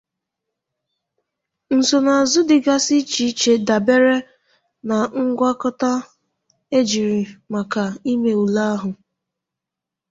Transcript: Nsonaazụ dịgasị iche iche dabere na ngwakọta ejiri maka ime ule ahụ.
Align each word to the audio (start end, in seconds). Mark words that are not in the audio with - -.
Nsonaazụ 1.77 2.39
dịgasị 2.49 2.95
iche 3.01 3.21
iche 3.29 3.53
dabere 3.67 4.15
na 4.87 4.97
ngwakọta 5.25 5.91
ejiri 6.77 7.21
maka 7.53 7.83
ime 8.11 8.31
ule 8.43 8.63
ahụ. 8.73 8.89